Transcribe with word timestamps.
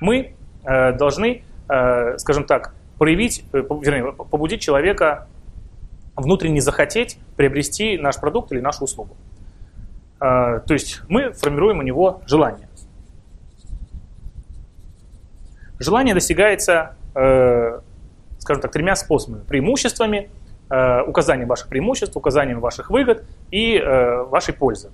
должны, 0.00 1.42
скажем 1.66 2.44
так, 2.44 2.74
проявить, 2.98 3.44
вернее, 3.52 4.12
побудить 4.12 4.60
человека 4.60 5.26
внутренне 6.16 6.60
захотеть 6.60 7.18
приобрести 7.36 7.98
наш 7.98 8.18
продукт 8.18 8.52
или 8.52 8.60
нашу 8.60 8.84
услугу. 8.84 9.16
То 10.18 10.64
есть 10.68 11.02
мы 11.08 11.32
формируем 11.32 11.78
у 11.78 11.82
него 11.82 12.22
желание. 12.26 12.68
Желание 15.78 16.14
достигается, 16.14 16.96
скажем 17.12 18.60
так, 18.60 18.72
тремя 18.72 18.96
способами. 18.96 19.44
Преимуществами, 19.44 20.28
указанием 21.06 21.48
ваших 21.48 21.68
преимуществ, 21.68 22.16
указанием 22.16 22.58
ваших 22.58 22.90
выгод 22.90 23.24
и 23.52 23.80
вашей 24.28 24.54
пользы. 24.54 24.90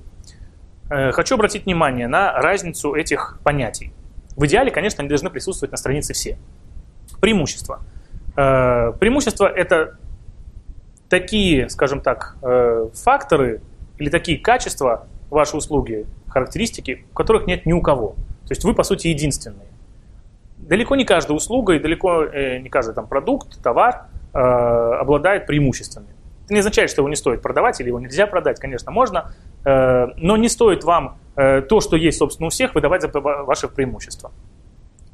Э, 0.91 1.13
хочу 1.13 1.37
обратить 1.37 1.65
внимание 1.65 2.09
на 2.09 2.33
разницу 2.33 2.95
этих 2.95 3.39
понятий. 3.43 3.93
В 4.37 4.47
идеале, 4.47 4.71
конечно, 4.71 5.01
они 5.01 5.09
должны 5.09 5.31
присутствовать 5.31 5.71
на 5.71 5.77
странице 5.77 6.13
все. 6.13 6.39
Преимущества. 7.21 7.81
Э, 8.37 8.93
преимущества– 8.99 9.47
это 9.57 9.99
такие, 11.09 11.69
скажем 11.69 12.01
так, 12.01 12.37
э, 12.43 12.89
факторы 12.95 13.61
или 13.99 14.09
такие 14.09 14.39
качества 14.39 15.07
вашей 15.31 15.57
услуги, 15.57 16.07
характеристики, 16.29 17.05
которых 17.15 17.47
нет 17.47 17.67
ни 17.67 17.73
у 17.73 17.81
кого. 17.81 18.11
То 18.47 18.51
есть 18.51 18.65
вы, 18.65 18.75
по 18.75 18.83
сути, 18.83 19.09
единственные. 19.09 19.69
Далеко 20.59 20.97
не 20.97 21.05
каждая 21.05 21.37
услуга 21.37 21.75
и 21.75 21.79
далеко 21.79 22.25
не 22.25 22.69
каждый 22.69 22.95
там, 22.95 23.07
продукт, 23.07 23.63
товар 23.63 24.07
обладает 24.33 25.47
преимуществами. 25.47 26.09
Это 26.45 26.55
не 26.55 26.61
означает, 26.61 26.91
что 26.91 27.03
его 27.03 27.09
не 27.09 27.17
стоит 27.17 27.43
продавать 27.43 27.81
или 27.81 27.89
его 27.89 28.01
нельзя 28.01 28.27
продать, 28.27 28.59
конечно, 28.61 28.91
можно, 28.91 29.33
Э, 29.65 30.09
но 30.17 30.37
не 30.37 30.49
стоит 30.49 30.85
вам 30.85 31.07
э, 31.07 31.24
то, 31.35 31.81
что 31.81 31.97
есть, 31.97 32.19
собственно, 32.19 32.47
у 32.47 32.51
всех, 32.51 32.75
выдавать 32.75 33.03
за 33.03 33.09
ваши 33.09 33.69
преимущества. 33.69 34.31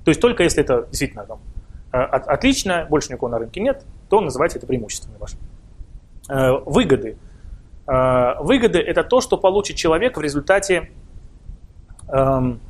То 0.05 0.11
есть 0.11 0.21
только 0.21 0.43
если 0.43 0.63
это 0.63 0.87
действительно 0.89 1.25
там, 1.25 1.41
э, 1.93 1.99
отлично, 1.99 2.87
больше 2.89 3.13
никого 3.13 3.29
на 3.29 3.39
рынке 3.39 3.61
нет, 3.61 3.85
то 4.09 4.21
называйте 4.21 4.59
это 4.59 4.67
преимуществами 4.67 5.17
вашими. 5.19 5.41
Выгоды. 6.29 7.17
Выгоды– 7.87 8.79
это 8.87 9.03
то, 9.03 9.21
что 9.21 9.37
получит 9.37 9.77
человек 9.77 10.17
в 10.17 10.21
результате 10.21 10.91
эм, 12.07 12.61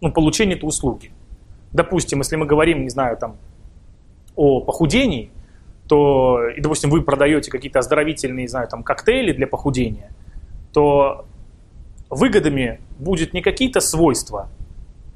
ну, 0.00 0.10
получения 0.10 0.54
этой 0.54 0.64
услуги. 0.64 1.12
Допустим, 1.72 2.18
если 2.18 2.34
мы 2.34 2.46
говорим, 2.46 2.82
не 2.82 2.88
знаю, 2.88 3.16
там, 3.16 3.36
о 4.34 4.60
похудении, 4.60 5.30
то, 5.86 6.48
и, 6.48 6.60
допустим, 6.60 6.90
вы 6.90 7.02
продаете 7.02 7.48
какие-то 7.48 7.78
оздоровительные, 7.78 8.42
не 8.42 8.48
знаю, 8.48 8.66
там, 8.66 8.82
коктейли 8.82 9.32
для 9.32 9.46
похудения– 9.46 10.10
то 10.72 11.26
выгодами 12.12 12.80
будет 12.98 13.32
не 13.32 13.40
какие-то 13.40 13.80
свойства. 13.80 14.48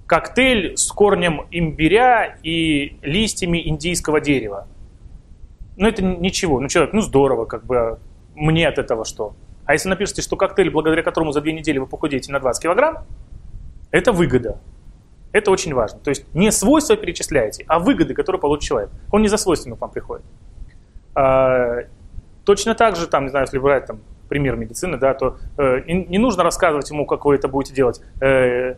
Коктейль 0.06 0.76
с 0.76 0.90
корнем 0.90 1.46
имбиря 1.50 2.38
и 2.42 2.96
листьями 3.02 3.68
индийского 3.68 4.20
дерева. 4.20 4.66
Ну, 5.76 5.86
это 5.88 6.02
ничего. 6.02 6.60
Ну, 6.60 6.68
человек, 6.68 6.94
ну, 6.94 7.02
здорово, 7.02 7.44
как 7.44 7.66
бы, 7.66 7.76
а 7.76 7.98
мне 8.34 8.66
от 8.66 8.78
этого 8.78 9.04
что? 9.04 9.34
А 9.66 9.74
если 9.74 9.88
напишите, 9.88 10.22
что 10.22 10.36
коктейль, 10.36 10.70
благодаря 10.70 11.02
которому 11.02 11.32
за 11.32 11.40
две 11.40 11.52
недели 11.52 11.78
вы 11.78 11.86
похудеете 11.86 12.32
на 12.32 12.40
20 12.40 12.62
килограмм, 12.62 13.04
это 13.90 14.12
выгода. 14.12 14.58
Это 15.32 15.50
очень 15.50 15.74
важно. 15.74 15.98
То 15.98 16.08
есть 16.08 16.24
не 16.34 16.50
свойства 16.50 16.96
перечисляете, 16.96 17.64
а 17.68 17.78
выгоды, 17.78 18.14
которые 18.14 18.40
получит 18.40 18.68
человек. 18.68 18.90
Он 19.10 19.20
не 19.20 19.28
за 19.28 19.36
свойствами 19.36 19.74
к 19.74 19.80
вам 19.80 19.90
приходит. 19.90 20.24
А, 21.14 21.80
точно 22.44 22.74
так 22.74 22.96
же, 22.96 23.06
там, 23.06 23.24
не 23.24 23.30
знаю, 23.30 23.44
если 23.44 23.58
брать 23.58 23.86
там, 23.86 24.00
пример 24.28 24.56
медицины, 24.56 24.96
да, 24.96 25.14
то 25.14 25.36
э, 25.58 25.82
не 25.86 26.18
нужно 26.18 26.42
рассказывать 26.42 26.90
ему, 26.90 27.06
как 27.06 27.24
вы 27.24 27.34
это 27.34 27.48
будете 27.48 27.74
делать. 27.74 28.00
Э, 28.20 28.76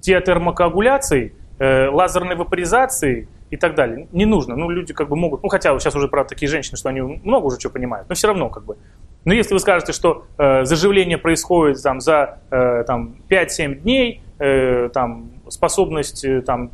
диатермокоагуляцией, 0.00 1.32
э, 1.58 1.88
лазерной 1.88 2.36
вапоризацией 2.36 3.28
и 3.50 3.56
так 3.56 3.74
далее. 3.74 4.08
Не 4.12 4.26
нужно. 4.26 4.56
Ну, 4.56 4.70
люди 4.70 4.92
как 4.92 5.08
бы 5.08 5.16
могут, 5.16 5.42
ну, 5.42 5.48
хотя 5.48 5.78
сейчас 5.78 5.94
уже, 5.94 6.08
правда, 6.08 6.30
такие 6.30 6.48
женщины, 6.48 6.76
что 6.76 6.88
они 6.88 7.00
много 7.00 7.46
уже 7.46 7.58
чего 7.58 7.72
понимают, 7.72 8.08
но 8.08 8.14
все 8.14 8.26
равно 8.26 8.48
как 8.48 8.64
бы. 8.64 8.76
Но 9.24 9.32
если 9.32 9.54
вы 9.54 9.60
скажете, 9.60 9.92
что 9.92 10.24
э, 10.38 10.64
заживление 10.64 11.18
происходит 11.18 11.82
там, 11.82 12.00
за 12.00 12.38
э, 12.50 12.84
там, 12.86 13.16
5-7 13.28 13.74
дней, 13.76 14.22
э, 14.38 14.90
там, 14.92 15.30
способность 15.48 16.24
э, 16.24 16.42
там, 16.42 16.70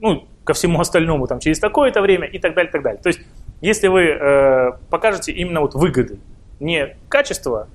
ну, 0.00 0.26
ко 0.44 0.52
всему 0.52 0.80
остальному 0.80 1.26
там, 1.26 1.38
через 1.38 1.58
такое-то 1.58 2.02
время 2.02 2.26
и 2.26 2.38
так 2.38 2.54
далее, 2.54 2.70
так 2.70 2.82
далее. 2.82 3.00
То 3.02 3.08
есть, 3.08 3.20
если 3.60 3.88
вы 3.88 4.02
э, 4.02 4.72
покажете 4.90 5.32
именно 5.32 5.60
вот 5.60 5.74
выгоды, 5.74 6.18
не 6.60 6.96
качество, 7.08 7.68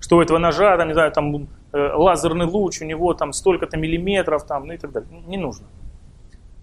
что 0.00 0.16
у 0.16 0.20
этого 0.20 0.38
ножа, 0.38 0.76
там, 0.76 0.88
не 0.88 0.94
знаю, 0.94 1.12
там 1.12 1.48
э, 1.72 1.92
лазерный 1.94 2.46
луч, 2.46 2.80
у 2.80 2.84
него 2.84 3.14
там 3.14 3.32
столько-то 3.32 3.76
миллиметров, 3.76 4.44
там, 4.46 4.66
ну 4.66 4.72
и 4.72 4.78
так 4.78 4.92
далее. 4.92 5.08
Не 5.26 5.36
нужно. 5.36 5.66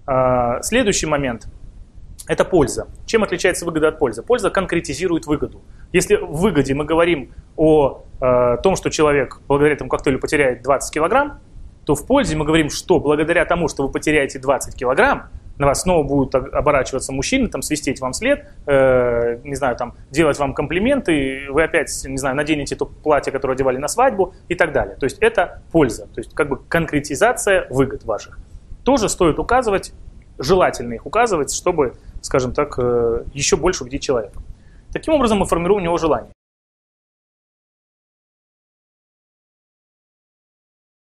А, 0.05 0.61
следующий 0.63 1.05
момент– 1.05 1.47
это 2.27 2.43
польза. 2.43 2.87
Чем 3.05 3.23
отличается 3.23 3.65
выгода 3.65 3.89
от 3.89 3.99
пользы? 3.99 4.23
Польза 4.23 4.49
конкретизирует 4.49 5.25
выгоду. 5.25 5.61
Если 5.93 6.15
в 6.15 6.33
выгоде 6.37 6.73
мы 6.73 6.85
говорим 6.85 7.31
о 7.55 8.03
э, 8.19 8.57
том, 8.63 8.75
что 8.75 8.89
человек 8.89 9.41
благодаря 9.47 9.75
этому 9.75 9.89
коктейлю 9.89 10.19
потеряет 10.19 10.63
20 10.63 10.93
килограмм, 10.93 11.39
то 11.85 11.95
в 11.95 12.05
пользе 12.05 12.35
мы 12.35 12.45
говорим, 12.45 12.69
что 12.69 12.99
благодаря 12.99 13.45
тому, 13.45 13.67
что 13.67 13.83
вы 13.85 13.91
потеряете 13.91 14.37
20 14.37 14.75
килограмм, 14.75 15.29
на 15.59 15.67
вас 15.67 15.81
снова 15.81 16.03
будут 16.03 16.33
оборачиваться 16.33 17.11
мужчины, 17.11 17.47
там, 17.49 17.61
свистеть 17.61 17.99
вам 17.99 18.13
след, 18.13 18.47
э, 18.65 19.39
не 19.43 19.55
знаю, 19.55 19.75
там, 19.75 19.93
делать 20.09 20.39
вам 20.39 20.53
комплименты, 20.53 21.47
вы 21.49 21.63
опять, 21.63 21.91
не 22.05 22.17
знаю, 22.17 22.35
наденете 22.35 22.75
то 22.75 22.85
платье, 22.85 23.31
которое 23.31 23.53
одевали 23.53 23.77
на 23.77 23.89
свадьбу 23.89 24.33
и 24.47 24.55
так 24.55 24.71
далее. 24.71 24.95
То 24.95 25.03
есть 25.03 25.17
это 25.19 25.61
польза, 25.71 26.07
то 26.07 26.19
есть 26.19 26.33
как 26.33 26.47
бы 26.47 26.57
конкретизация 26.57 27.67
выгод 27.69 28.05
ваших. 28.05 28.39
Тоже 28.85 29.09
стоит 29.09 29.37
указывать, 29.37 29.93
желательно 30.39 30.93
их 30.93 31.05
указывать, 31.05 31.53
чтобы, 31.53 31.93
скажем 32.21 32.53
так, 32.53 32.75
э, 32.79 33.23
еще 33.33 33.57
больше 33.57 33.83
убедить 33.83 34.01
человека. 34.01 34.41
Таким 34.93 35.13
образом 35.13 35.39
мы 35.39 35.45
формируем 35.45 35.81
у 35.81 35.83
него 35.83 35.97
желание. 35.97 36.31